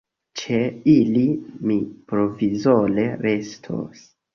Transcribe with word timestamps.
Ĉe 0.39 0.57
ili 0.93 1.27
mi 1.67 1.77
provizore 2.13 3.09
restos. 3.31 4.07